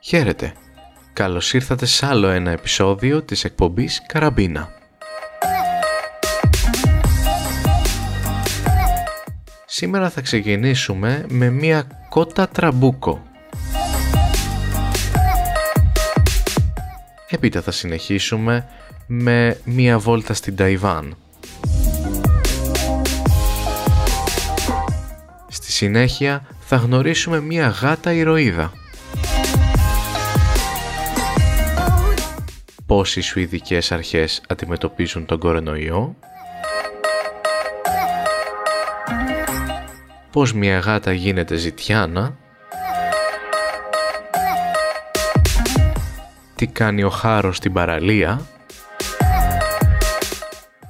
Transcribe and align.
Χαίρετε! 0.00 0.52
Καλώς 1.12 1.52
ήρθατε 1.52 1.86
σε 1.86 2.06
άλλο 2.06 2.28
ένα 2.28 2.50
επεισόδιο 2.50 3.22
της 3.22 3.44
εκπομπής 3.44 4.02
Καραμπίνα. 4.06 4.68
Σήμερα 9.64 10.10
θα 10.10 10.20
ξεκινήσουμε 10.20 11.24
με 11.28 11.50
μία 11.50 12.06
κότα 12.08 12.48
τραμπούκο. 12.48 13.22
Έπειτα 17.34 17.62
θα 17.62 17.70
συνεχίσουμε 17.70 18.66
με 19.06 19.58
μία 19.64 19.98
βόλτα 19.98 20.34
στην 20.34 20.56
Ταϊβάν. 20.56 21.16
Στη 25.48 25.72
συνέχεια 25.72 26.46
θα 26.60 26.76
γνωρίσουμε 26.76 27.40
μία 27.40 27.68
γάτα 27.68 28.12
ηρωίδα. 28.12 28.72
πώς 32.86 33.16
οι 33.16 33.20
Σουηδικές 33.20 33.92
αρχές 33.92 34.42
αντιμετωπίζουν 34.48 35.26
τον 35.26 35.38
κορονοϊό, 35.38 36.16
πώς 40.30 40.52
μια 40.52 40.78
γάτα 40.78 41.12
γίνεται 41.12 41.56
ζητιάνα, 41.56 42.36
τι 46.54 46.66
κάνει 46.66 47.02
ο 47.02 47.10
χάρος 47.10 47.56
στην 47.56 47.72
παραλία 47.72 48.40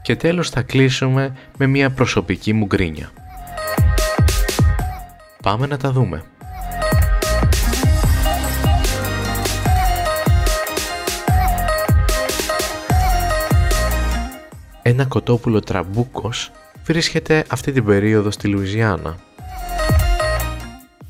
και 0.03 0.17
τέλος 0.17 0.51
θα 0.51 0.63
κλείσουμε 0.63 1.37
με 1.57 1.67
μια 1.67 1.91
προσωπική 1.91 2.53
μου 2.53 2.67
γκρίνια. 2.67 3.11
Πάμε 5.43 5.67
να 5.67 5.77
τα 5.77 5.93
δούμε. 5.93 6.25
Ένα 14.83 15.05
κοτόπουλο 15.05 15.61
τραμπούκος 15.61 16.51
βρίσκεται 16.85 17.45
αυτή 17.49 17.73
την 17.73 17.85
περίοδο 17.85 18.31
στη 18.31 18.49
Λουιζιάννα. 18.49 19.17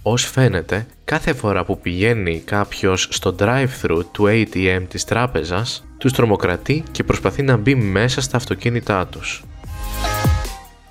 Ως 0.07 0.31
φαίνεται, 0.31 0.87
κάθε 1.05 1.33
φορά 1.33 1.65
που 1.65 1.81
πηγαίνει 1.81 2.43
κάποιος 2.45 3.09
στο 3.11 3.35
drive-thru 3.39 4.03
του 4.13 4.25
ATM 4.29 4.83
της 4.89 5.05
τράπεζας, 5.05 5.85
τους 5.99 6.13
τρομοκρατεί 6.13 6.85
και 6.91 7.05
προσπαθεί 7.05 7.43
να 7.43 7.57
μπει 7.57 7.75
μέσα 7.75 8.21
στα 8.21 8.37
αυτοκίνητά 8.37 9.07
τους. 9.07 9.45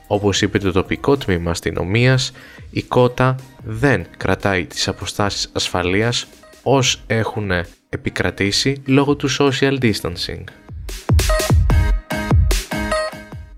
Όπως 0.08 0.42
είπε 0.42 0.58
το 0.58 0.72
τοπικό 0.72 1.18
τμήμα 1.18 1.52
αστυνομίας, 1.52 2.32
η 2.72 2.82
κότα 2.84 3.36
δεν 3.64 4.06
κρατάει 4.18 4.66
τις 4.66 4.88
αποστάσεις 4.88 5.50
ασφαλείας 5.54 6.28
ως 6.64 7.02
έχουν 7.08 7.52
επικρατήσει 7.90 8.82
λόγω 8.86 9.16
του 9.16 9.30
social 9.40 9.78
distancing. 9.82 10.44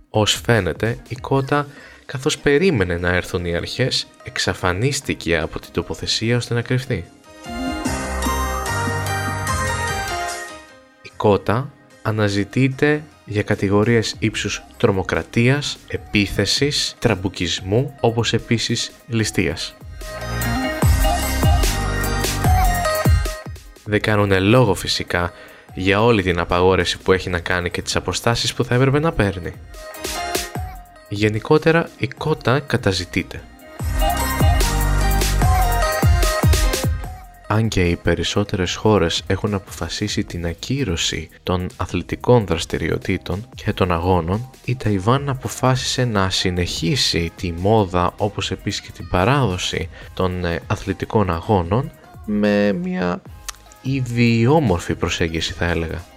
Ως 0.09 0.41
φαίνεται, 0.45 0.97
η 1.07 1.15
κότα, 1.15 1.67
καθώς 2.05 2.37
περίμενε 2.37 2.97
να 2.97 3.09
έρθουν 3.09 3.45
οι 3.45 3.55
αρχές, 3.55 4.07
εξαφανίστηκε 4.23 5.37
από 5.37 5.59
την 5.59 5.71
τοποθεσία 5.71 6.35
ώστε 6.35 6.53
να 6.53 6.61
κρυφτεί. 6.61 7.05
Η 11.01 11.11
κότα 11.17 11.73
αναζητείται 12.01 13.03
για 13.25 13.43
κατηγορίες 13.43 14.15
ύψους 14.19 14.63
τρομοκρατίας, 14.77 15.77
επίθεσης, 15.87 16.95
τραμπουκισμού, 16.99 17.95
όπως 17.99 18.33
επίσης 18.33 18.91
ληστείας. 19.07 19.75
Δεν 23.83 24.01
κάνουν 24.01 24.43
λόγο 24.43 24.73
φυσικά 24.73 25.33
για 25.73 26.03
όλη 26.03 26.23
την 26.23 26.39
απαγόρευση 26.39 26.97
που 26.97 27.11
έχει 27.11 27.29
να 27.29 27.39
κάνει 27.39 27.69
και 27.69 27.81
τις 27.81 27.95
αποστάσεις 27.95 28.53
που 28.53 28.63
θα 28.63 28.75
έπρεπε 28.75 28.99
να 28.99 29.11
παίρνει. 29.11 29.53
Γενικότερα 31.09 31.89
η 31.97 32.07
κότα 32.07 32.59
καταζητείται. 32.59 33.43
Αν 37.47 37.67
και 37.67 37.89
οι 37.89 37.95
περισσότερες 37.95 38.75
χώρες 38.75 39.23
έχουν 39.27 39.53
αποφασίσει 39.53 40.23
την 40.23 40.45
ακύρωση 40.45 41.29
των 41.43 41.67
αθλητικών 41.75 42.45
δραστηριοτήτων 42.45 43.47
και 43.55 43.73
των 43.73 43.91
αγώνων, 43.91 44.49
η 44.65 44.75
Ταϊβάν 44.75 45.29
αποφάσισε 45.29 46.05
να 46.05 46.29
συνεχίσει 46.29 47.31
τη 47.35 47.51
μόδα 47.51 48.13
όπως 48.17 48.51
επίσης 48.51 48.81
και 48.81 48.91
την 48.91 49.07
παράδοση 49.09 49.89
των 50.13 50.45
ε, 50.45 50.59
αθλητικών 50.67 51.29
αγώνων 51.31 51.91
με 52.25 52.73
μια 52.73 53.21
ιδιόμορφη 53.81 54.95
προσέγγιση 54.95 55.53
θα 55.53 55.65
έλεγα. 55.65 56.14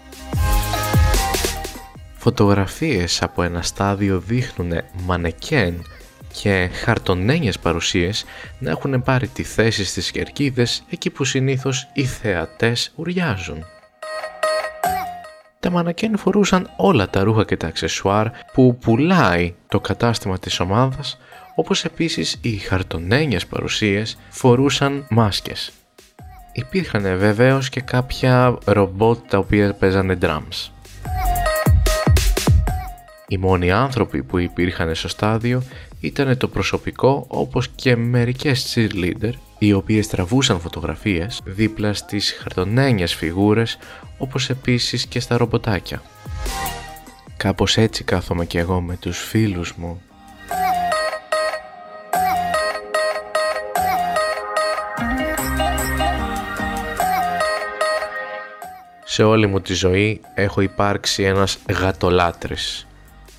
Φωτογραφίες 2.21 3.23
από 3.23 3.43
ένα 3.43 3.63
στάδιο 3.63 4.19
δείχνουν 4.19 4.73
μανεκέν 5.07 5.85
και 6.43 6.71
χαρτονένιες 6.73 7.59
παρουσίες 7.59 8.25
να 8.59 8.71
έχουν 8.71 9.03
πάρει 9.03 9.29
τη 9.29 9.43
θέση 9.43 9.85
στις 9.85 10.11
κερκίδες 10.11 10.83
εκεί 10.91 11.11
που 11.11 11.25
συνήθως 11.25 11.89
οι 11.93 12.05
θεατές 12.05 12.93
ουριάζουν. 12.97 13.65
Τα 15.61 15.71
μανακέν 15.71 16.19
φορούσαν 16.19 16.71
όλα 16.77 17.11
τα 17.11 17.23
ρούχα 17.23 17.45
και 17.45 17.57
τα 17.57 17.67
αξεσουάρ 17.67 18.27
που 18.53 18.79
πουλάει 18.81 19.55
το 19.69 19.81
κατάστημα 19.81 20.39
της 20.39 20.61
ομάδας 20.61 21.19
όπως 21.55 21.85
επίσης 21.85 22.39
οι 22.41 22.57
χαρτονένιες 22.57 23.47
παρουσίες 23.47 24.19
φορούσαν 24.29 25.07
μάσκες. 25.11 25.73
Υπήρχαν 26.53 27.03
βεβαίως 27.03 27.69
και 27.69 27.81
κάποια 27.81 28.59
ρομπότ 28.65 29.19
τα 29.29 29.39
οποία 29.39 29.75
παίζανε 29.75 30.19
drums. 30.23 30.71
Οι 33.31 33.39
μόνοι 33.39 33.71
άνθρωποι 33.71 34.23
που 34.23 34.39
υπήρχαν 34.39 34.95
στο 34.95 35.09
στάδιο 35.09 35.63
ήταν 36.01 36.37
το 36.37 36.49
προσωπικό 36.49 37.25
όπως 37.29 37.69
και 37.69 37.97
μερικές 37.97 38.75
cheerleader 38.75 39.33
οι 39.59 39.73
οποίες 39.73 40.07
τραβούσαν 40.07 40.61
φωτογραφίες 40.61 41.41
δίπλα 41.45 41.93
στις 41.93 42.33
χαρτονένιες 42.33 43.15
φιγούρες 43.15 43.79
όπως 44.19 44.51
επίσης 44.51 45.07
και 45.07 45.21
στα 45.21 45.37
ρομποτάκια. 45.37 46.03
Κάπως 47.37 47.77
έτσι 47.77 48.05
κάθομαι 48.05 48.45
και 48.45 48.59
εγώ 48.59 48.81
με 48.81 48.97
τους 48.97 49.19
φίλους 49.19 49.75
μου 49.75 50.03
Σε 59.05 59.23
όλη 59.23 59.47
μου 59.47 59.61
τη 59.61 59.75
ζωή 59.75 60.21
έχω 60.35 60.61
υπάρξει 60.61 61.23
ένας 61.23 61.59
γατολάτρης 61.69 62.88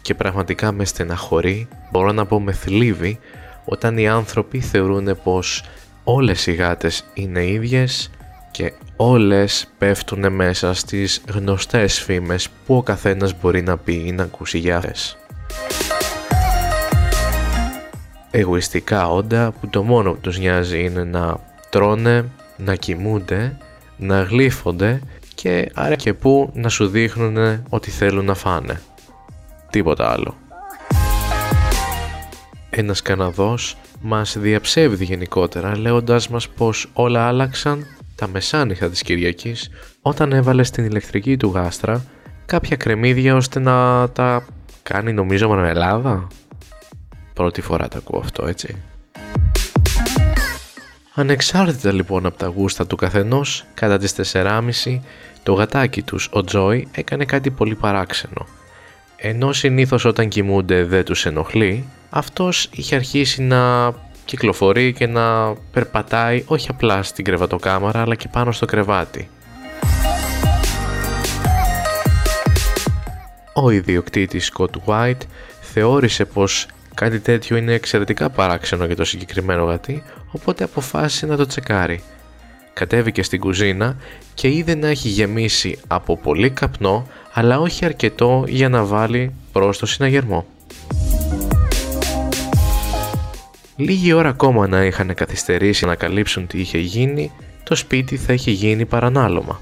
και 0.02 0.14
πραγματικά 0.14 0.72
με 0.72 0.86
στεναχωρεί, 0.86 1.68
μπορώ 1.92 2.12
να 2.12 2.26
πω 2.26 2.42
με 2.42 2.52
θλίβει, 2.52 3.20
όταν 3.66 3.98
οι 3.98 4.08
άνθρωποι 4.08 4.60
θεωρούν 4.60 5.18
πως 5.24 5.64
όλες 6.04 6.48
οι 6.48 6.54
γάτες 6.54 7.06
είναι 7.14 7.46
ίδιες 7.46 8.10
και 8.52 8.74
όλες 8.96 9.68
πέφτουν 9.78 10.34
μέσα 10.34 10.74
στις 10.74 11.22
γνωστές 11.34 12.00
φήμες 12.02 12.50
που 12.66 12.76
ο 12.76 12.84
καθένας 12.84 13.40
μπορεί 13.42 13.62
να 13.62 13.78
πει 13.78 14.04
ή 14.06 14.12
να 14.12 14.24
ακούσει 14.24 14.58
για 14.58 14.78
αυτές. 14.78 15.18
Εγωιστικά 18.32 19.10
όντα 19.10 19.54
που 19.60 19.68
το 19.68 19.84
μόνο 19.84 20.12
που 20.12 20.20
τους 20.20 20.40
νοιάζει 20.40 20.84
είναι 20.84 21.04
να 21.04 21.40
τρώνε, 21.70 22.26
να 22.58 22.76
κοιμούνται, 22.76 23.58
να 23.98 24.22
γλύφονται 24.22 25.02
και 25.36 25.72
άρα 25.74 25.96
και 25.96 26.14
που 26.14 26.50
να 26.54 26.70
σου 26.70 26.88
δείχνουν 26.88 27.64
ότι 27.70 27.92
θέλουν 27.92 28.26
να 28.26 28.34
φάνε. 28.34 28.82
Τίποτα 29.70 30.12
άλλο. 30.12 30.38
Ένας 32.70 33.02
Καναδός 33.02 33.78
μας 34.02 34.38
διαψεύδει 34.38 35.06
γενικότερα 35.06 35.78
λέγοντας 35.78 36.30
μας 36.30 36.50
πως 36.50 36.90
όλα 36.94 37.28
άλλαξαν 37.28 37.86
τα 38.16 38.28
μεσάνυχτα 38.28 38.90
της 38.90 39.02
Κυριακής 39.02 39.70
όταν 40.02 40.32
έβαλε 40.32 40.64
στην 40.64 40.86
ηλεκτρική 40.86 41.38
του 41.38 41.52
γάστρα 41.56 42.06
κάποια 42.46 42.76
κρεμμύδια 42.76 43.36
ώστε 43.36 43.60
να 43.60 44.10
τα 44.10 44.46
κάνει 44.84 45.14
νομίζω 45.14 45.66
Ελλάδα. 45.66 46.28
Πρώτη 47.34 47.62
φορά 47.62 47.88
τα 47.88 47.98
ακούω 47.98 48.20
αυτό 48.20 48.48
έτσι. 48.48 48.76
Ανεξάρτητα 51.14 51.92
λοιπόν 51.92 52.26
από 52.26 52.38
τα 52.38 52.48
γούστα 52.48 52.88
του 52.88 52.96
καθενός, 52.96 53.66
κατά 53.74 53.98
τις 53.98 54.34
4.30 54.34 55.00
το 55.44 55.54
γατάκι 55.54 56.02
τους, 56.02 56.30
ο 56.32 56.44
Τζόι, 56.44 56.88
έκανε 56.92 57.26
κάτι 57.26 57.52
πολύ 57.52 57.76
παράξενο. 57.76 58.46
Ενώ 59.22 59.54
συνήθως 59.54 60.06
όταν 60.06 60.28
κοιμούνται 60.28 60.84
δεν 60.84 61.06
τους 61.06 61.26
ενοχλεί, 61.26 61.86
αυτός 62.10 62.70
είχε 62.72 62.96
αρχίσει 62.96 63.42
να 63.42 63.94
κυκλοφορεί 64.26 64.94
και 64.94 65.08
να 65.08 65.54
περπατάει 65.54 66.44
όχι 66.48 66.68
απλά 66.70 67.04
στην 67.04 67.26
κρεβατοκάμαρα 67.26 68.02
αλλά 68.02 68.16
και 68.16 68.28
πάνω 68.32 68.52
στο 68.52 68.66
κρεβάτι. 68.66 69.30
Ο 73.54 73.70
ιδιοκτήτης 73.70 74.52
Scott 74.54 74.76
White 74.86 75.22
θεώρησε 75.62 76.26
πως 76.26 76.68
κάτι 76.94 77.20
τέτοιο 77.20 77.58
είναι 77.58 77.74
εξαιρετικά 77.74 78.30
παράξενο 78.30 78.86
για 78.86 78.96
το 78.96 79.06
συγκεκριμένο 79.06 79.64
γατί, 79.64 80.04
οπότε 80.32 80.64
αποφάσισε 80.64 81.26
να 81.26 81.38
το 81.38 81.46
τσεκάρει. 81.46 82.02
Κατέβηκε 82.80 83.24
στην 83.24 83.40
κουζίνα 83.40 83.96
και 84.34 84.50
είδε 84.50 84.76
να 84.76 84.88
έχει 84.88 85.10
γεμίσει 85.10 85.80
από 85.88 86.18
πολύ 86.18 86.50
καπνό, 86.50 87.08
αλλά 87.34 87.60
όχι 87.60 87.86
αρκετό 87.86 88.44
για 88.48 88.70
να 88.70 88.84
βάλει 88.84 89.32
προς 89.52 89.78
το 89.78 89.86
συναγερμό. 89.86 90.46
Λίγη 93.76 94.14
ώρα 94.14 94.30
ακόμα 94.30 94.68
να 94.68 94.84
είχαν 94.84 95.14
καθυστερήσει 95.14 95.86
να 95.86 95.96
καλύψουν 95.96 96.48
τι 96.48 96.60
είχε 96.60 96.78
γίνει, 96.78 97.32
το 97.64 97.76
σπίτι 97.76 98.18
θα 98.18 98.34
είχε 98.34 98.52
γίνει 98.52 98.86
παρανάλωμα. 98.86 99.62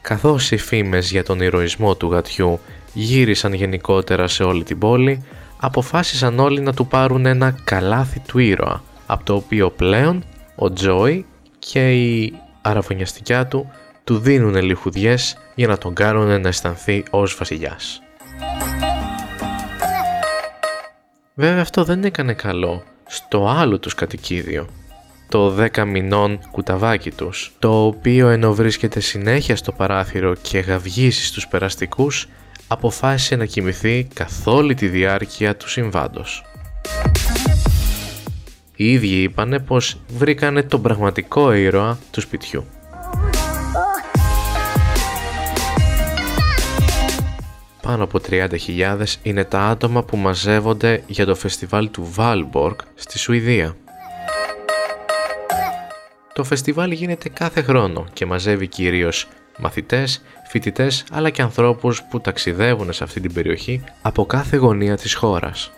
Καθώς 0.00 0.50
οι 0.50 0.56
φήμες 0.56 1.10
για 1.10 1.22
τον 1.22 1.40
ηρωισμό 1.40 1.94
του 1.94 2.10
γατιού 2.10 2.60
γύρισαν 2.92 3.52
γενικότερα 3.52 4.28
σε 4.28 4.42
όλη 4.42 4.64
την 4.64 4.78
πόλη, 4.78 5.24
αποφάσισαν 5.60 6.38
όλοι 6.38 6.60
να 6.60 6.74
του 6.74 6.86
πάρουν 6.86 7.26
ένα 7.26 7.58
καλάθι 7.64 8.20
του 8.20 8.38
ήρωα, 8.38 8.82
από 9.06 9.24
το 9.24 9.34
οποίο 9.34 9.70
πλέον 9.70 10.24
ο 10.56 10.72
Τζόι 10.72 11.26
και 11.58 11.92
η 11.92 12.34
αραβωνιαστικιά 12.62 13.46
του 13.46 13.70
του 14.04 14.18
δίνουν 14.18 14.62
λιχουδιές 14.62 15.36
για 15.54 15.66
να 15.66 15.78
τον 15.78 15.94
κάνουν 15.94 16.40
να 16.40 16.48
αισθανθεί 16.48 17.02
ως 17.10 17.36
βασιλιάς. 17.38 18.00
Βέβαια 21.34 21.60
αυτό 21.60 21.84
δεν 21.84 22.04
έκανε 22.04 22.32
καλό 22.32 22.82
στο 23.06 23.48
άλλο 23.48 23.78
τους 23.78 23.94
κατοικίδιο, 23.94 24.68
το 25.28 25.54
10 25.74 25.84
μηνών 25.84 26.38
κουταβάκι 26.50 27.10
τους, 27.10 27.52
το 27.58 27.86
οποίο 27.86 28.28
ενώ 28.28 28.54
βρίσκεται 28.54 29.00
συνέχεια 29.00 29.56
στο 29.56 29.72
παράθυρο 29.72 30.34
και 30.34 30.58
γαυγίσει 30.58 31.26
στους 31.26 31.48
περαστικούς, 31.48 32.28
αποφάσισε 32.68 33.36
να 33.36 33.44
κοιμηθεί 33.44 34.08
καθ' 34.14 34.46
όλη 34.46 34.74
τη 34.74 34.88
διάρκεια 34.88 35.56
του 35.56 35.68
συμβάντος. 35.68 36.44
Οι 38.76 38.92
ίδιοι 38.92 39.22
είπανε 39.22 39.58
πως 39.58 40.00
βρήκανε 40.08 40.62
τον 40.62 40.82
πραγματικό 40.82 41.52
ήρωα 41.52 41.98
του 42.10 42.20
σπιτιού. 42.20 42.64
Πάνω 47.82 48.04
από 48.04 48.20
30.000 48.30 48.48
είναι 49.22 49.44
τα 49.44 49.60
άτομα 49.60 50.02
που 50.02 50.16
μαζεύονται 50.16 51.02
για 51.06 51.26
το 51.26 51.34
φεστιβάλ 51.34 51.90
του 51.90 52.12
Valborg 52.16 52.76
στη 52.94 53.18
Σουηδία. 53.18 53.76
Το 56.32 56.44
φεστιβάλ 56.44 56.90
γίνεται 56.90 57.28
κάθε 57.28 57.62
χρόνο 57.62 58.06
και 58.12 58.26
μαζεύει 58.26 58.66
κυρίως 58.66 59.28
μαθητές, 59.58 60.22
φοιτητές 60.48 61.04
αλλά 61.12 61.30
και 61.30 61.42
ανθρώπους 61.42 62.02
που 62.02 62.20
ταξιδεύουν 62.20 62.92
σε 62.92 63.04
αυτή 63.04 63.20
την 63.20 63.32
περιοχή 63.32 63.84
από 64.02 64.26
κάθε 64.26 64.56
γωνία 64.56 64.96
της 64.96 65.14
χώρας. 65.14 65.72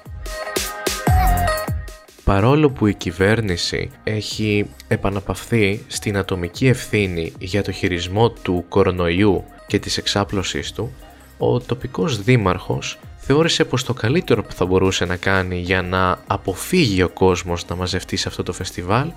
Παρόλο 2.29 2.71
που 2.71 2.87
η 2.87 2.95
κυβέρνηση 2.95 3.91
έχει 4.05 4.71
επαναπαυθεί 4.89 5.85
στην 5.87 6.17
ατομική 6.17 6.67
ευθύνη 6.67 7.33
για 7.39 7.63
το 7.63 7.73
χειρισμό 7.73 8.31
του 8.31 8.65
κορονοϊού 8.69 9.45
και 9.67 9.79
της 9.79 9.97
εξάπλωσής 9.97 10.73
του, 10.73 10.93
ο 11.39 11.61
τοπικός 11.61 12.23
δήμαρχος 12.23 12.99
θεώρησε 13.17 13.65
πως 13.65 13.85
το 13.85 13.95
καλύτερο 13.95 14.43
που 14.43 14.53
θα 14.53 14.67
μπορούσε 14.67 15.05
να 15.05 15.17
κάνει 15.17 15.59
για 15.59 15.83
να 15.83 16.19
αποφύγει 16.27 17.03
ο 17.03 17.09
κόσμος 17.09 17.67
να 17.67 17.75
μαζευτεί 17.75 18.17
σε 18.17 18.29
αυτό 18.29 18.43
το 18.43 18.53
φεστιβάλ 18.53 19.11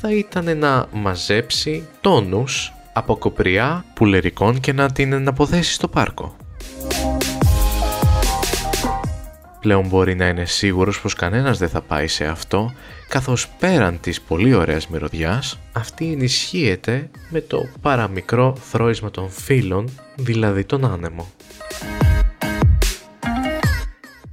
θα 0.00 0.12
ήταν 0.12 0.58
να 0.58 0.86
μαζέψει 0.92 1.88
τόνους 2.00 2.72
από 2.92 3.16
κοπριά 3.16 3.84
πουλερικών 3.94 4.60
και 4.60 4.72
να 4.72 4.92
την 4.92 5.28
αποθέσει 5.28 5.72
στο 5.72 5.88
πάρκο. 5.88 6.36
Πλέον 9.68 9.86
μπορεί 9.88 10.14
να 10.14 10.28
είναι 10.28 10.44
σίγουρος 10.44 11.00
πως 11.00 11.14
κανένας 11.14 11.58
δεν 11.58 11.68
θα 11.68 11.80
πάει 11.80 12.06
σε 12.06 12.24
αυτό, 12.24 12.72
καθώς 13.08 13.48
πέραν 13.48 14.00
της 14.00 14.20
πολύ 14.20 14.54
ωραίας 14.54 14.88
μυρωδιάς, 14.88 15.58
αυτή 15.72 16.12
ενισχύεται 16.12 17.10
με 17.28 17.40
το 17.40 17.68
παραμικρό 17.80 18.56
θρόισμα 18.60 19.10
των 19.10 19.30
φίλων, 19.30 19.90
δηλαδή 20.16 20.64
τον 20.64 20.84
άνεμο. 20.84 21.30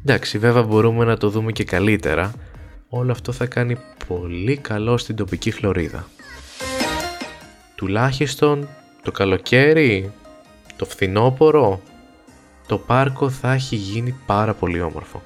Εντάξει, 0.01 0.37
βέβαια 0.37 0.63
μπορούμε 0.63 1.05
να 1.05 1.17
το 1.17 1.29
δούμε 1.29 1.51
και 1.51 1.63
καλύτερα. 1.63 2.33
Όλο 2.89 3.11
αυτό 3.11 3.31
θα 3.31 3.45
κάνει 3.45 3.77
πολύ 4.07 4.57
καλό 4.57 4.97
στην 4.97 5.15
τοπική 5.15 5.51
χλωρίδα. 5.51 6.07
Τουλάχιστον 7.75 8.67
το 9.01 9.11
καλοκαίρι, 9.11 10.11
το 10.75 10.85
φθινόπωρο, 10.85 11.81
το 12.67 12.77
πάρκο 12.77 13.29
θα 13.29 13.53
έχει 13.53 13.75
γίνει 13.75 14.15
πάρα 14.25 14.53
πολύ 14.53 14.81
όμορφο. 14.81 15.23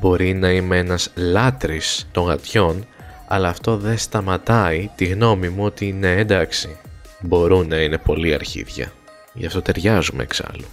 Μπορεί 0.00 0.34
να 0.34 0.50
είμαι 0.50 0.78
ένας 0.78 1.10
λάτρης 1.14 2.08
των 2.12 2.24
γατιών, 2.24 2.86
αλλά 3.28 3.48
αυτό 3.48 3.76
δεν 3.76 3.98
σταματάει 3.98 4.90
τη 4.94 5.04
γνώμη 5.04 5.48
μου 5.48 5.64
ότι 5.64 5.88
είναι 5.88 6.10
εντάξει. 6.16 6.76
Μπορούν 7.20 7.68
να 7.68 7.76
είναι 7.76 7.98
πολύ 7.98 8.34
αρχίδια. 8.34 8.92
Γι' 9.32 9.46
αυτό 9.46 9.62
ταιριάζουμε 9.62 10.22
εξάλλου. 10.22 10.66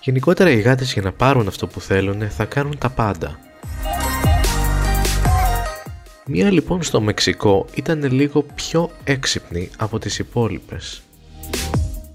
Γενικότερα 0.00 0.50
οι 0.50 0.60
γάτες 0.60 0.92
για 0.92 1.02
να 1.02 1.12
πάρουν 1.12 1.48
αυτό 1.48 1.66
που 1.66 1.80
θέλουν 1.80 2.30
θα 2.30 2.44
κάνουν 2.44 2.78
τα 2.78 2.90
πάντα. 2.90 3.38
Μία 6.28 6.50
λοιπόν 6.50 6.82
στο 6.82 7.00
Μεξικό 7.00 7.66
ήταν 7.74 8.12
λίγο 8.12 8.42
πιο 8.42 8.90
έξυπνη 9.04 9.70
από 9.76 9.98
τις 9.98 10.18
υπόλοιπες. 10.18 11.02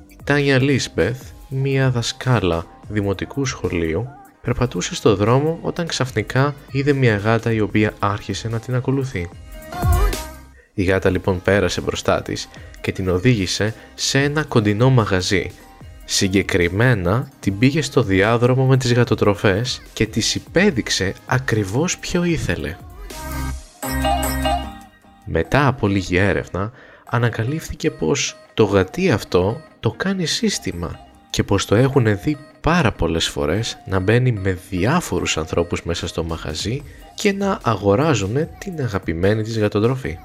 Η 0.10 0.18
Τάνια 0.24 0.62
Λίσμπεθ, 0.62 1.22
μία 1.50 1.90
δασκάλα 1.90 2.66
δημοτικού 2.88 3.46
σχολείου, 3.46 4.08
περπατούσε 4.42 4.96
στο 4.96 5.16
δρόμο 5.16 5.60
όταν 5.62 5.88
ξαφνικά 5.88 6.56
είδε 6.72 6.94
μια 6.94 7.18
γάτα 7.18 7.52
η 7.52 7.60
οποία 7.60 7.94
άρχισε 8.00 8.48
να 8.48 8.60
την 8.60 8.76
ακολουθεί. 8.76 9.30
Η 10.74 10.84
γάτα 10.84 11.10
λοιπόν 11.10 11.42
πέρασε 11.42 11.82
μπροστά 11.82 12.22
της 12.22 12.50
και 12.82 12.92
την 12.92 13.10
οδήγησε 13.10 13.76
σε 13.96 14.20
ένα 14.20 14.44
κοντινό 14.44 14.90
μαγαζί. 14.90 15.52
Συγκεκριμένα 16.06 17.30
την 17.40 17.58
πήγε 17.58 17.82
στο 17.82 18.04
διάδρομο 18.04 18.66
με 18.66 18.78
τις 18.78 18.94
γατοτροφές 18.94 19.82
και 19.94 20.06
της 20.06 20.36
υπέδειξε 20.36 21.14
ακριβώς 21.26 21.98
ποιο 21.98 22.24
ήθελε. 22.24 22.76
Μετά 25.26 25.68
από 25.68 25.88
λίγη 25.88 26.18
έρευνα 26.18 26.72
ανακαλύφθηκε 27.06 27.92
πως 27.92 28.36
το 28.54 28.64
γατί 28.64 29.12
αυτό 29.12 29.62
το 29.80 29.92
κάνει 29.92 30.26
σύστημα 30.26 31.00
και 31.30 31.44
πως 31.44 31.66
το 31.66 31.76
έχουν 31.76 32.20
δει 32.24 32.38
πάρα 32.62 32.92
πολλές 32.92 33.28
φορές 33.28 33.78
να 33.86 34.00
μπαίνει 34.00 34.32
με 34.32 34.60
διάφορους 34.70 35.38
ανθρώπους 35.38 35.84
μέσα 35.84 36.08
στο 36.08 36.24
μαγαζί 36.24 36.84
και 37.16 37.34
να 37.34 37.60
αγοράζουν 37.64 38.48
την 38.58 38.82
αγαπημένη 38.82 39.44
της 39.44 39.60
γατοτροφή. 39.60 40.18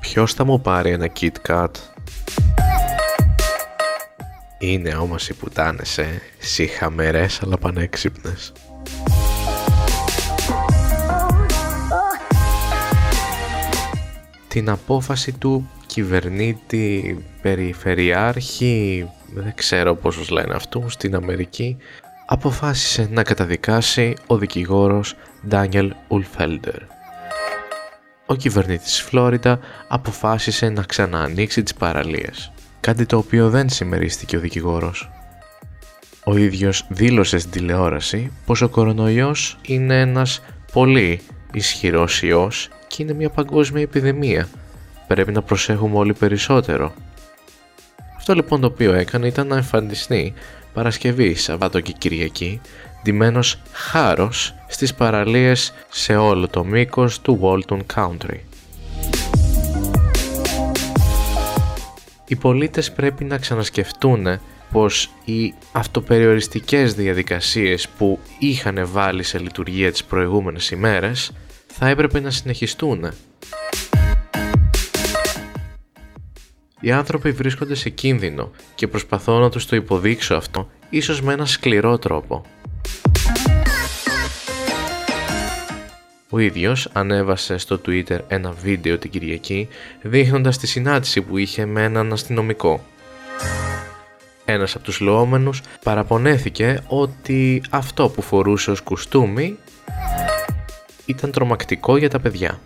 Ποιος 0.00 0.34
θα 0.34 0.44
μου 0.44 0.60
πάρει 0.60 0.90
ένα 0.90 1.10
Kit 1.20 1.32
Kat? 1.48 1.70
Είναι 4.58 4.94
όμως 4.94 5.28
οι 5.28 5.34
πουτάνες, 5.34 5.98
ε. 5.98 6.22
Συχαμερές 6.38 7.42
αλλά 7.42 7.56
πανέξυπνες. 7.56 8.52
Την 14.56 14.70
απόφαση 14.70 15.32
του 15.32 15.70
κυβερνήτη 15.86 17.16
περιφερειάρχη, 17.42 19.08
δεν 19.34 19.52
ξέρω 19.54 19.94
πόσους 19.94 20.28
λένε 20.28 20.54
αυτού, 20.54 20.84
στην 20.88 21.14
Αμερική, 21.14 21.76
αποφάσισε 22.26 23.08
να 23.10 23.22
καταδικάσει 23.22 24.14
ο 24.26 24.38
δικηγόρος 24.38 25.14
Daniel 25.50 25.90
Ulfelder 26.08 26.80
ο 28.26 28.34
κυβερνήτης 28.34 28.84
της 28.84 29.02
Φλόριντα 29.02 29.58
αποφάσισε 29.88 30.68
να 30.68 30.82
ξαναανοίξει 30.82 31.62
τις 31.62 31.74
παραλίες, 31.74 32.52
κάτι 32.80 33.06
το 33.06 33.16
οποίο 33.16 33.50
δεν 33.50 33.68
συμμερίστηκε 33.68 34.36
ο 34.36 34.40
δικηγόρος. 34.40 35.10
Ο 36.24 36.36
ίδιος 36.36 36.86
δήλωσε 36.88 37.38
στην 37.38 37.50
τηλεόραση 37.50 38.32
πως 38.46 38.62
ο 38.62 38.68
κορονοϊός 38.68 39.58
είναι 39.66 40.00
ένας 40.00 40.42
πολύ 40.72 41.20
ισχυρός 41.52 42.22
ιός 42.22 42.68
και 42.86 43.02
είναι 43.02 43.12
μια 43.12 43.30
παγκόσμια 43.30 43.82
επιδημία. 43.82 44.48
Πρέπει 45.06 45.32
να 45.32 45.42
προσέχουμε 45.42 45.96
όλοι 45.96 46.12
περισσότερο. 46.12 46.94
Αυτό 48.16 48.34
λοιπόν 48.34 48.60
το 48.60 48.66
οποίο 48.66 48.92
έκανε 48.92 49.26
ήταν 49.26 49.46
να 49.46 49.56
εμφανιστεί 49.56 50.34
Παρασκευή, 50.72 51.34
Σαββάτο 51.34 51.80
και 51.80 51.92
Κυριακή 51.92 52.60
ντυμένος 53.02 53.58
χάρος 53.72 54.54
στις 54.66 54.94
παραλίες 54.94 55.72
σε 55.88 56.16
όλο 56.16 56.48
το 56.48 56.64
μήκος 56.64 57.20
του 57.20 57.40
Walton 57.42 57.80
Country. 57.94 58.38
Οι 62.26 62.36
πολίτες 62.36 62.92
πρέπει 62.92 63.24
να 63.24 63.38
ξανασκεφτούν 63.38 64.26
πως 64.72 65.10
οι 65.24 65.54
αυτοπεριοριστικές 65.72 66.94
διαδικασίες 66.94 67.88
που 67.88 68.18
είχαν 68.38 68.88
βάλει 68.92 69.22
σε 69.22 69.38
λειτουργία 69.38 69.92
τις 69.92 70.04
προηγούμενες 70.04 70.70
ημέρες 70.70 71.32
θα 71.78 71.88
έπρεπε 71.88 72.20
να 72.20 72.30
συνεχιστούν. 72.30 73.10
Οι 76.80 76.92
άνθρωποι 76.92 77.30
βρίσκονται 77.30 77.74
σε 77.74 77.90
κίνδυνο 77.90 78.50
και 78.74 78.88
προσπαθώ 78.88 79.38
να 79.38 79.50
τους 79.50 79.66
το 79.66 79.76
υποδείξω 79.76 80.34
αυτό, 80.34 80.70
ίσως 80.90 81.22
με 81.22 81.32
ένα 81.32 81.46
σκληρό 81.46 81.98
τρόπο. 81.98 82.44
Ο 86.30 86.38
ίδιος 86.38 86.88
ανέβασε 86.92 87.58
στο 87.58 87.80
Twitter 87.86 88.18
ένα 88.28 88.50
βίντεο 88.50 88.98
την 88.98 89.10
Κυριακή 89.10 89.68
δείχνοντας 90.02 90.58
τη 90.58 90.66
συνάντηση 90.66 91.22
που 91.22 91.38
είχε 91.38 91.66
με 91.66 91.82
έναν 91.82 92.12
αστυνομικό. 92.12 92.84
Ένας 94.44 94.74
από 94.74 94.84
τους 94.84 95.00
λοόμενους 95.00 95.60
παραπονέθηκε 95.82 96.82
ότι 96.86 97.62
αυτό 97.70 98.08
που 98.08 98.22
φορούσε 98.22 98.70
ως 98.70 98.80
κουστούμι 98.80 99.56
ήταν 101.06 101.30
τρομακτικό 101.30 101.96
για 101.96 102.10
τα 102.10 102.20
παιδιά. 102.20 102.58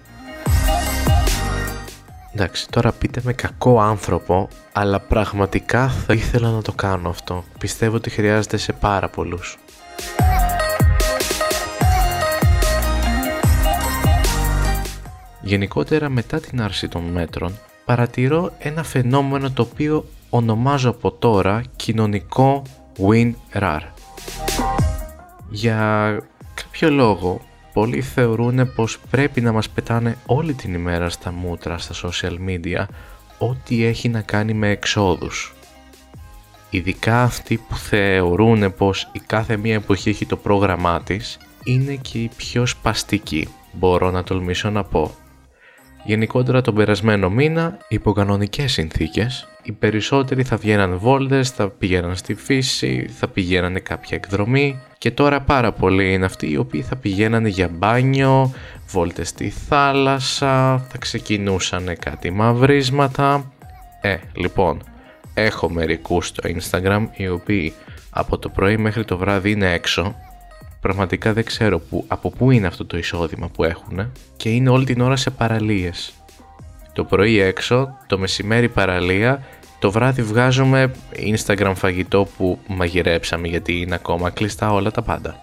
Εντάξει, 2.35 2.68
τώρα 2.70 2.92
πείτε 2.92 3.20
με 3.25 3.32
κακό 3.32 3.80
άνθρωπο, 3.80 4.49
αλλά 4.73 5.00
πραγματικά 5.00 5.88
θα 5.88 6.14
ήθελα 6.14 6.50
να 6.50 6.62
το 6.62 6.73
κάνω 6.73 7.09
αυτό. 7.09 7.44
Πιστεύω 7.59 7.97
ότι 7.97 8.11
χρειάζεται 8.11 8.56
σε 8.56 8.73
πάρα 8.73 9.09
πολλούς. 9.09 9.59
Γενικότερα 15.42 16.09
μετά 16.09 16.40
την 16.40 16.62
άρση 16.62 16.88
των 16.88 17.02
μέτρων, 17.02 17.59
παρατηρώ 17.85 18.52
ένα 18.59 18.82
φαινόμενο 18.82 19.50
το 19.50 19.62
οποίο 19.62 20.04
ονομάζω 20.30 20.90
από 20.90 21.12
τώρα 21.12 21.62
κοινωνικό 21.76 22.62
win-rar. 22.99 23.80
Για 25.50 26.18
κάποιο 26.54 26.90
λόγο, 26.90 27.40
πολλοί 27.73 28.00
θεωρούν 28.00 28.75
πως 28.75 28.99
πρέπει 29.11 29.41
να 29.41 29.53
μας 29.53 29.69
πετάνε 29.69 30.17
όλη 30.27 30.55
την 30.55 30.75
ημέρα 30.75 31.09
στα 31.09 31.33
μούτρα 31.33 31.79
στα 31.79 32.09
social 32.09 32.37
media 32.49 32.85
ό,τι 33.39 33.85
έχει 33.85 34.09
να 34.09 34.21
κάνει 34.21 34.53
με 34.53 34.69
εξόδους. 34.69 35.55
Ειδικά 36.71 37.23
αυτοί 37.23 37.57
που 37.57 37.77
θεωρούν 37.77 38.75
πως 38.75 39.09
η 39.12 39.19
κάθε 39.27 39.57
μία 39.57 39.75
εποχή 39.75 40.09
έχει 40.09 40.27
το 40.27 40.37
πρόγραμμά 40.37 41.03
της, 41.03 41.39
είναι 41.65 41.95
και 41.95 42.19
οι 42.19 42.31
πιο 42.37 42.67
σπαστικοί, 42.67 43.49
μπορώ 43.73 44.11
να 44.11 44.23
τολμήσω 44.23 44.71
να 44.71 44.85
πω. 44.85 45.15
Γενικότερα 46.04 46.61
τον 46.61 46.75
περασμένο 46.75 47.30
μήνα, 47.30 47.76
υπό 47.88 48.12
κανονικές 48.12 48.73
συνθήκες, 48.73 49.49
οι 49.62 49.73
περισσότεροι 49.73 50.42
θα 50.42 50.57
βγαίναν 50.57 50.99
βόλτες, 50.99 51.50
θα 51.50 51.69
πηγαίναν 51.69 52.16
στη 52.16 52.35
φύση, 52.35 53.09
θα 53.19 53.28
πηγαίναν 53.28 53.83
κάποια 53.83 54.16
εκδρομή 54.16 54.80
και 54.99 55.11
τώρα 55.11 55.40
πάρα 55.40 55.73
πολλοί 55.73 56.12
είναι 56.12 56.25
αυτοί 56.25 56.50
οι 56.50 56.57
οποίοι 56.57 56.83
θα 56.83 56.97
πηγαίναν 56.97 57.47
για 57.47 57.69
μπάνιο, 57.69 58.52
βόλτες 58.88 59.28
στη 59.28 59.50
θάλασσα, 59.50 60.78
θα 60.78 60.99
ξεκινούσαν 60.99 61.97
κάτι 61.99 62.30
μαυρίσματα. 62.30 63.52
Ε, 64.00 64.16
λοιπόν, 64.35 64.83
έχω 65.35 65.71
μερικούς 65.71 66.26
στο 66.26 66.42
Instagram 66.49 67.07
οι 67.16 67.28
οποίοι 67.28 67.73
από 68.11 68.38
το 68.38 68.49
πρωί 68.49 68.76
μέχρι 68.76 69.04
το 69.04 69.16
βράδυ 69.16 69.50
είναι 69.50 69.73
έξω 69.73 70.14
Πραγματικά 70.81 71.33
δεν 71.33 71.45
ξέρω 71.45 71.79
που, 71.79 72.05
από 72.09 72.31
πού 72.31 72.51
είναι 72.51 72.67
αυτό 72.67 72.85
το 72.85 72.99
εισόδημα 72.99 73.49
που 73.49 73.65
έχουν 73.65 74.13
και 74.37 74.49
είναι 74.49 74.71
όλη 74.71 74.85
την 74.85 75.01
ώρα 75.01 75.17
σε 75.17 75.31
παραλίες. 75.31 76.13
Το 76.93 77.05
πρωί 77.05 77.39
έξω, 77.39 77.97
το 78.07 78.19
μεσημέρι 78.19 78.69
παραλία, 78.69 79.45
το 79.79 79.91
βράδυ 79.91 80.23
βγάζουμε 80.23 80.91
Instagram 81.17 81.73
φαγητό 81.77 82.29
που 82.37 82.59
μαγειρέψαμε 82.67 83.49
γιατί 83.49 83.81
είναι 83.81 83.95
ακόμα 83.95 84.31
κλειστά 84.31 84.73
όλα 84.73 84.91
τα 84.91 85.03
πάντα. 85.03 85.41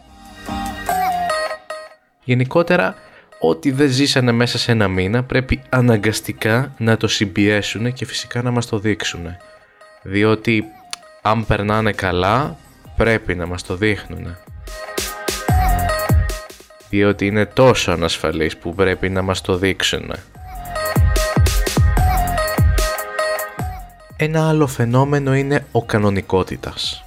Γενικότερα, 2.24 2.96
ό,τι 3.40 3.72
δεν 3.72 3.90
ζήσανε 3.90 4.32
μέσα 4.32 4.58
σε 4.58 4.72
ένα 4.72 4.88
μήνα 4.88 5.24
πρέπει 5.24 5.62
αναγκαστικά 5.70 6.74
να 6.78 6.98
το 6.98 7.08
συμπιέσουν 7.08 7.94
και 7.94 8.06
φυσικά 8.06 8.42
να 8.42 8.52
μας 8.52 8.66
το 8.66 8.80
δείξουν. 8.80 9.28
Διότι 10.02 10.64
αν 11.22 11.46
περνάνε 11.46 11.92
καλά 11.92 12.58
πρέπει 12.96 13.36
να 13.36 13.46
μας 13.46 13.64
το 13.64 13.76
δείχνουν 13.76 14.38
διότι 16.90 17.26
είναι 17.26 17.46
τόσο 17.46 17.92
ανασφαλής 17.92 18.58
που 18.58 18.76
πρέπει 18.76 19.10
να 19.10 19.22
μας 19.22 19.42
το 19.42 19.58
δείξουν. 19.58 20.14
Ένα 24.18 24.48
άλλο 24.50 24.68
φαινόμενο 24.68 25.36
είναι 25.36 25.66
ο 25.72 25.84
κανονικότητας. 25.84 27.04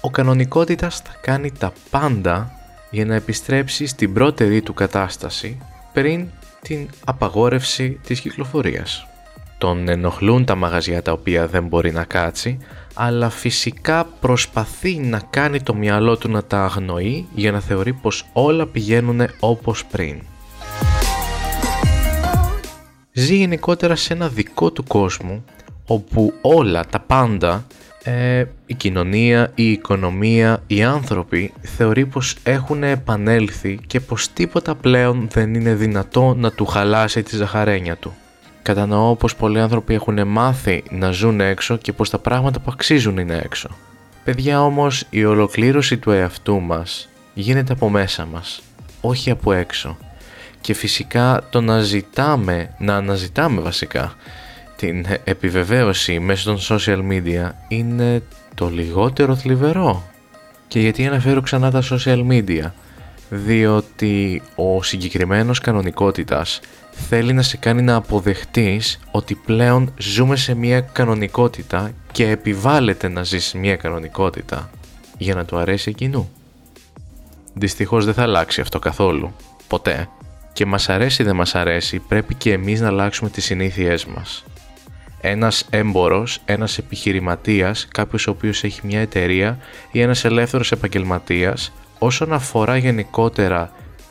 Ο 0.00 0.10
κανονικότητας 0.10 1.00
θα 1.00 1.14
κάνει 1.20 1.52
τα 1.52 1.72
πάντα 1.90 2.52
για 2.90 3.04
να 3.04 3.14
επιστρέψει 3.14 3.86
στην 3.86 4.12
πρώτερη 4.12 4.62
του 4.62 4.74
κατάσταση 4.74 5.58
πριν 5.92 6.26
την 6.62 6.88
απαγόρευση 7.04 8.00
της 8.06 8.20
κυκλοφορίας. 8.20 9.06
Τον 9.58 9.88
ενοχλούν 9.88 10.44
τα 10.44 10.54
μαγαζιά 10.54 11.02
τα 11.02 11.12
οποία 11.12 11.46
δεν 11.46 11.66
μπορεί 11.66 11.92
να 11.92 12.04
κάτσει, 12.04 12.58
αλλά 12.94 13.30
φυσικά 13.30 14.04
προσπαθεί 14.20 14.96
να 14.96 15.20
κάνει 15.30 15.60
το 15.62 15.74
μυαλό 15.74 16.16
του 16.16 16.30
να 16.30 16.44
τα 16.44 16.64
αγνοεί 16.64 17.26
για 17.34 17.52
να 17.52 17.60
θεωρεί 17.60 17.92
πως 17.92 18.26
όλα 18.32 18.66
πηγαίνουν 18.66 19.20
όπως 19.40 19.84
πριν. 19.84 20.20
Ζει 23.12 23.36
γενικότερα 23.36 23.96
σε 23.96 24.12
ένα 24.12 24.28
δικό 24.28 24.70
του 24.70 24.84
κόσμο 24.84 25.44
όπου 25.86 26.32
όλα, 26.40 26.84
τα 26.90 27.00
πάντα, 27.00 27.66
ε, 28.02 28.44
η 28.66 28.74
κοινωνία, 28.74 29.52
η 29.54 29.70
οικονομία, 29.70 30.62
οι 30.66 30.82
άνθρωποι 30.82 31.52
θεωρεί 31.60 32.06
πως 32.06 32.36
έχουν 32.42 32.82
επανέλθει 32.82 33.78
και 33.86 34.00
πως 34.00 34.32
τίποτα 34.32 34.74
πλέον 34.74 35.28
δεν 35.32 35.54
είναι 35.54 35.74
δυνατό 35.74 36.34
να 36.34 36.50
του 36.50 36.66
χαλάσει 36.66 37.22
τη 37.22 37.36
ζαχαρένια 37.36 37.96
του. 37.96 38.14
Κατανοώ 38.66 39.16
πως 39.16 39.36
πολλοί 39.36 39.60
άνθρωποι 39.60 39.94
έχουν 39.94 40.26
μάθει 40.26 40.82
να 40.90 41.10
ζουν 41.10 41.40
έξω 41.40 41.76
και 41.76 41.92
πως 41.92 42.10
τα 42.10 42.18
πράγματα 42.18 42.60
που 42.60 42.70
αξίζουν 42.72 43.18
είναι 43.18 43.40
έξω. 43.44 43.68
Παιδιά 44.24 44.62
όμως 44.62 45.06
η 45.10 45.24
ολοκλήρωση 45.24 45.96
του 45.96 46.10
εαυτού 46.10 46.60
μας 46.60 47.08
γίνεται 47.34 47.72
από 47.72 47.88
μέσα 47.88 48.26
μας, 48.26 48.62
όχι 49.00 49.30
από 49.30 49.52
έξω. 49.52 49.96
Και 50.60 50.74
φυσικά 50.74 51.46
το 51.50 51.60
να 51.60 51.80
ζητάμε, 51.80 52.74
να 52.78 52.96
αναζητάμε 52.96 53.60
βασικά, 53.60 54.14
την 54.76 55.06
επιβεβαίωση 55.24 56.18
μέσω 56.18 56.44
των 56.44 56.78
social 56.78 57.00
media 57.10 57.50
είναι 57.68 58.22
το 58.54 58.68
λιγότερο 58.68 59.36
θλιβερό. 59.36 60.02
Και 60.68 60.80
γιατί 60.80 61.06
αναφέρω 61.06 61.40
ξανά 61.40 61.70
τα 61.70 61.82
social 61.90 62.26
media, 62.28 62.70
διότι 63.28 64.42
ο 64.54 64.82
συγκεκριμένος 64.82 65.60
κανονικότητας 65.60 66.60
θέλει 67.08 67.32
να 67.32 67.42
σε 67.42 67.56
κάνει 67.56 67.82
να 67.82 67.94
αποδεχτείς 67.94 69.00
ότι 69.10 69.34
πλέον 69.34 69.94
ζούμε 69.98 70.36
σε 70.36 70.54
μια 70.54 70.80
κανονικότητα 70.80 71.92
και 72.12 72.28
επιβάλλεται 72.28 73.08
να 73.08 73.22
ζεις 73.22 73.54
μια 73.54 73.76
κανονικότητα 73.76 74.70
για 75.18 75.34
να 75.34 75.44
του 75.44 75.56
αρέσει 75.58 75.90
εκείνου. 75.90 76.30
Δυστυχώς 77.54 78.04
δεν 78.04 78.14
θα 78.14 78.22
αλλάξει 78.22 78.60
αυτό 78.60 78.78
καθόλου. 78.78 79.32
Ποτέ. 79.68 80.08
Και 80.52 80.66
μας 80.66 80.88
αρέσει 80.88 81.22
ή 81.22 81.24
δεν 81.24 81.36
μας 81.36 81.54
αρέσει 81.54 81.98
πρέπει 81.98 82.34
και 82.34 82.52
εμείς 82.52 82.80
να 82.80 82.86
αλλάξουμε 82.86 83.30
τις 83.30 83.44
συνήθειές 83.44 84.06
μας. 84.06 84.44
Ένας 85.20 85.66
έμπορος, 85.70 86.40
ένας 86.44 86.78
επιχειρηματίας, 86.78 87.88
κάποιος 87.90 88.26
ο 88.26 88.30
οποίος 88.30 88.64
έχει 88.64 88.80
μια 88.84 89.00
εταιρεία 89.00 89.58
ή 89.92 90.00
ένας 90.00 90.24
ελεύθερος 90.24 90.72
επαγγελματίας 90.72 91.72
όσον 91.98 92.32
αφορά 92.32 92.76
γενικότερα 92.76 93.70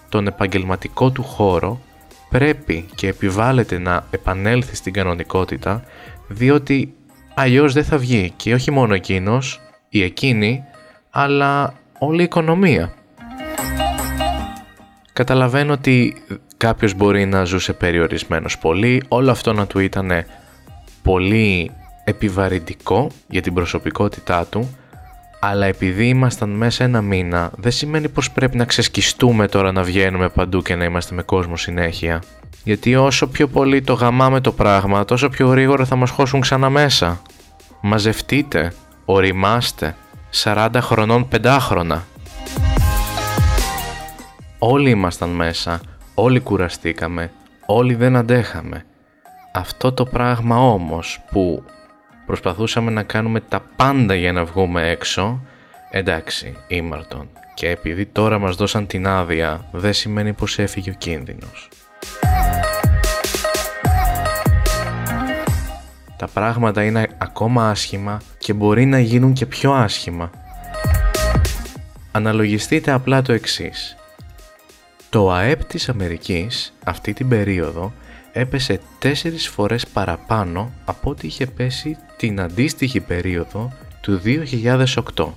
τον 0.09 0.27
επαγγελματικό 0.27 1.11
του 1.11 1.23
χώρο 1.23 1.81
πρέπει 2.29 2.85
και 2.95 3.07
επιβάλλεται 3.07 3.77
να 3.77 4.05
επανέλθει 4.11 4.75
στην 4.75 4.93
κανονικότητα 4.93 5.83
διότι 6.27 6.93
αλλιώς 7.33 7.73
δεν 7.73 7.83
θα 7.83 7.97
βγει 7.97 8.33
και 8.35 8.53
όχι 8.53 8.71
μόνο 8.71 8.93
εκείνος 8.93 9.61
ή 9.89 10.03
εκείνη 10.03 10.63
αλλά 11.09 11.73
όλη 11.99 12.21
η 12.21 12.23
οικονομία. 12.23 12.93
Καταλαβαίνω 15.13 15.73
ότι 15.73 16.15
κάποιος 16.57 16.93
μπορεί 16.93 17.25
να 17.25 17.43
ζούσε 17.43 17.73
περιορισμένος 17.73 18.57
πολύ, 18.57 19.03
όλο 19.07 19.31
αυτό 19.31 19.53
να 19.53 19.67
του 19.67 19.79
ήταν 19.79 20.11
πολύ 21.03 21.71
επιβαρυντικό 22.03 23.07
για 23.29 23.41
την 23.41 23.53
προσωπικότητά 23.53 24.45
του 24.45 24.77
αλλά 25.47 25.65
επειδή 25.65 26.07
ήμασταν 26.07 26.49
μέσα 26.49 26.83
ένα 26.83 27.01
μήνα, 27.01 27.51
δεν 27.57 27.71
σημαίνει 27.71 28.09
πως 28.09 28.31
πρέπει 28.31 28.57
να 28.57 28.65
ξεσκιστούμε 28.65 29.47
τώρα 29.47 29.71
να 29.71 29.83
βγαίνουμε 29.83 30.29
παντού 30.29 30.61
και 30.61 30.75
να 30.75 30.83
είμαστε 30.83 31.15
με 31.15 31.21
κόσμο 31.21 31.57
συνέχεια. 31.57 32.23
Γιατί 32.63 32.95
όσο 32.95 33.27
πιο 33.27 33.47
πολύ 33.47 33.81
το 33.81 33.93
γαμάμε 33.93 34.41
το 34.41 34.51
πράγμα, 34.51 35.05
τόσο 35.05 35.29
πιο 35.29 35.47
γρήγορα 35.47 35.85
θα 35.85 35.95
μας 35.95 36.09
χώσουν 36.09 36.39
ξανά 36.39 36.69
μέσα. 36.69 37.21
Μαζευτείτε, 37.81 38.73
οριμάστε, 39.05 39.95
40 40.43 40.69
χρονών 40.79 41.27
πεντάχρονα. 41.27 42.03
Όλοι 44.59 44.89
ήμασταν 44.89 45.29
μέσα, 45.29 45.81
όλοι 46.15 46.39
κουραστήκαμε, 46.39 47.31
όλοι 47.65 47.95
δεν 47.95 48.15
αντέχαμε. 48.15 48.85
Αυτό 49.53 49.91
το 49.91 50.05
πράγμα 50.05 50.57
όμως 50.57 51.19
που 51.31 51.63
Προσπαθούσαμε 52.25 52.91
να 52.91 53.03
κάνουμε 53.03 53.39
τα 53.39 53.65
πάντα 53.75 54.15
για 54.15 54.31
να 54.31 54.45
βγούμε 54.45 54.89
έξω. 54.89 55.41
Εντάξει, 55.91 56.57
ήμαρτον. 56.67 57.29
Και 57.53 57.69
επειδή 57.69 58.05
τώρα 58.05 58.39
μας 58.39 58.55
δώσαν 58.55 58.87
την 58.87 59.07
άδεια, 59.07 59.65
δεν 59.71 59.93
σημαίνει 59.93 60.33
πως 60.33 60.59
έφυγε 60.59 60.89
ο 60.89 60.93
κίνδυνος. 60.97 61.69
Τα 66.17 66.27
πράγματα 66.27 66.83
είναι 66.83 67.07
ακόμα 67.17 67.69
άσχημα 67.69 68.21
και 68.37 68.53
μπορεί 68.53 68.85
να 68.85 68.99
γίνουν 68.99 69.33
και 69.33 69.45
πιο 69.45 69.71
άσχημα. 69.73 70.29
Αναλογιστείτε 72.11 72.91
απλά 72.91 73.21
το 73.21 73.33
εξής. 73.33 73.95
Το 75.09 75.31
ΑΕΠ 75.31 75.63
της 75.65 75.89
Αμερικής 75.89 76.73
αυτή 76.83 77.13
την 77.13 77.27
περίοδο 77.27 77.93
έπεσε 78.37 78.79
τέσσερις 78.99 79.47
φορές 79.47 79.87
παραπάνω 79.87 80.71
από 80.85 81.09
ό,τι 81.09 81.27
είχε 81.27 81.45
πέσει 81.45 81.97
την 82.17 82.41
αντίστοιχη 82.41 82.99
περίοδο 82.99 83.73
του 84.01 84.21
2008. 85.15 85.27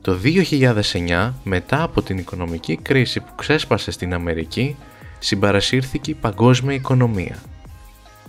Το 0.00 0.18
2009, 0.22 1.32
μετά 1.44 1.82
από 1.82 2.02
την 2.02 2.18
οικονομική 2.18 2.76
κρίση 2.76 3.20
που 3.20 3.34
ξέσπασε 3.34 3.90
στην 3.90 4.14
Αμερική, 4.14 4.76
συμπαρασύρθηκε 5.18 6.10
η 6.10 6.14
παγκόσμια 6.14 6.74
οικονομία. 6.74 7.36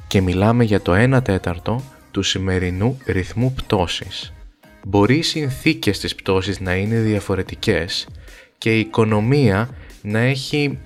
Και 0.07 0.21
μιλάμε 0.21 0.63
για 0.63 0.81
το 0.81 1.15
1 1.17 1.23
τέταρτο 1.23 1.81
του 2.11 2.23
σημερινού 2.23 2.97
ρυθμού 3.05 3.53
πτώσης. 3.53 4.33
Μπορεί 4.83 5.17
οι 5.17 5.21
συνθήκες 5.21 5.99
της 5.99 6.15
πτώσης 6.15 6.59
να 6.59 6.75
είναι 6.75 6.99
διαφορετικές 6.99 8.07
και 8.57 8.75
η 8.75 8.79
οικονομία 8.79 9.69
να 10.01 10.19
έχει 10.19 10.77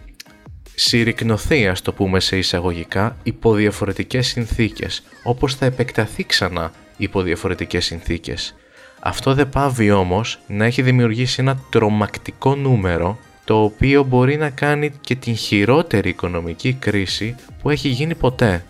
συρρυκνωθεί, 0.82 1.68
ας 1.68 1.82
το 1.82 1.94
πούμε 1.94 2.20
σε 2.20 2.38
εισαγωγικά, 2.38 3.16
υπό 3.24 3.54
διαφορετικές 3.54 4.28
συνθήκες, 4.28 5.04
όπως 5.24 5.56
θα 5.56 5.66
επεκταθεί 5.66 6.24
ξανά 6.24 6.72
υπό 6.98 7.22
διαφορετικές 7.22 7.86
συνθήκες. 7.86 8.56
Αυτό 9.00 9.34
δεν 9.34 9.50
πάβει 9.50 9.92
όμως 9.92 10.40
να 10.48 10.66
έχει 10.66 10.82
δημιουργήσει 10.82 11.42
ένα 11.42 11.60
τρομακτικό 11.70 12.56
νούμερο 12.56 13.18
το 13.46 13.64
οποίο 13.64 14.04
μπορεί 14.04 14.38
να 14.38 14.50
κάνει 14.50 14.92
και 15.02 15.16
την 15.16 15.36
χειρότερη 15.36 16.10
οικονομική 16.10 16.74
κρίση 16.74 17.36
που 17.62 17.70
έχει 17.70 17.88
γίνει 17.90 18.16
ποτέ. 18.16 18.64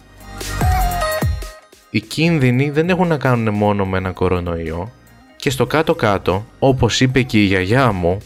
Οι 1.89 2.00
κίνδυνοι 2.00 2.70
δεν 2.70 2.89
έχουν 2.89 3.08
να 3.08 3.18
κάνουν 3.18 3.54
μόνο 3.54 3.86
με 3.86 3.98
ένα 3.98 4.12
κορονοϊό 4.12 4.92
και 5.36 5.50
στο 5.50 5.66
κάτω-κάτω, 5.66 6.46
όπως 6.60 7.01
είπε 7.01 7.22
και 7.22 7.42
η 7.42 7.46
γιαγιά 7.46 7.92
μου, 7.92 8.18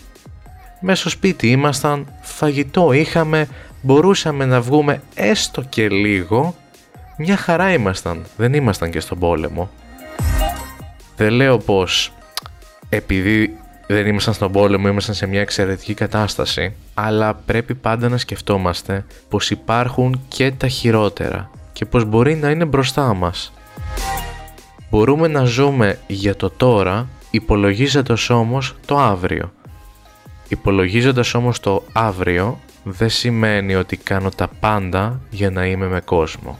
μέσα 0.86 1.00
στο 1.00 1.10
σπίτι 1.10 1.48
ήμασταν, 1.48 2.08
φαγητό 2.22 2.92
είχαμε, 2.92 3.48
μπορούσαμε 3.84 4.46
να 4.46 4.62
βγούμε 4.62 5.02
έστω 5.14 5.62
και 5.62 5.90
λίγο, 5.90 6.56
μια 7.18 7.38
χαρά 7.38 7.74
ήμασταν, 7.74 8.26
δεν 8.38 8.54
ήμασταν 8.54 8.92
και 8.92 9.00
στον 9.00 9.20
πόλεμο. 9.20 9.70
Δεν 11.16 11.32
λέω 11.32 11.58
πως 11.58 12.12
επειδή 12.90 13.58
δεν 13.88 14.08
ήμασταν 14.08 14.34
στον 14.34 14.52
πόλεμο, 14.52 14.88
ήμασταν 14.88 15.16
σε 15.16 15.26
μια 15.26 15.42
εξαιρετική 15.42 15.94
κατάσταση, 15.94 16.74
αλλά 16.94 17.34
πρέπει 17.34 17.76
πάντα 17.76 18.10
να 18.10 18.18
σκεφτόμαστε 18.18 19.06
πως 19.30 19.50
υπάρχουν 19.50 20.22
και 20.28 20.52
τα 20.52 20.68
χειρότερα 20.68 21.50
και 21.74 21.86
πως 21.86 22.06
μπορεί 22.06 22.36
να 22.36 22.50
είναι 22.50 22.66
μπροστά 22.66 23.14
μας. 23.14 23.54
Μπορούμε 24.90 25.28
να 25.28 25.44
ζούμε 25.44 26.00
για 26.08 26.36
το 26.36 26.50
τώρα, 26.50 27.08
υπολογίζοντας 27.32 28.30
όμως 28.30 28.76
το 28.86 28.98
αύριο. 28.98 29.52
Υπολογίζοντας 30.48 31.34
όμως 31.34 31.60
το 31.60 31.84
αύριο, 31.94 32.60
δεν 32.84 33.10
σημαίνει 33.10 33.76
ότι 33.76 33.98
κάνω 33.98 34.30
τα 34.30 34.48
πάντα 34.60 35.22
για 35.30 35.50
να 35.50 35.66
είμαι 35.66 35.88
με 35.88 36.02
κόσμο. 36.02 36.60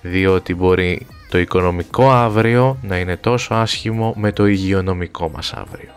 Διότι 0.00 0.54
μπορεί 0.54 1.06
το 1.30 1.38
οικονομικό 1.38 2.10
αύριο 2.10 2.78
να 2.82 2.98
είναι 2.98 3.16
τόσο 3.16 3.54
άσχημο 3.54 4.14
με 4.16 4.32
το 4.32 4.46
υγειονομικό 4.46 5.28
μας 5.28 5.52
αύριο. 5.52 5.90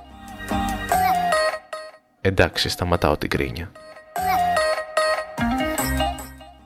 Εντάξει, 2.21 2.69
σταματάω 2.69 3.17
την 3.17 3.29
κρίνια. 3.29 3.71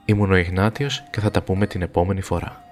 Ήμουν 0.04 0.32
ο 0.32 0.36
Ιγνάτιος 0.36 1.02
και 1.10 1.20
θα 1.20 1.30
τα 1.30 1.42
πούμε 1.42 1.66
την 1.66 1.82
επόμενη 1.82 2.20
φορά. 2.20 2.62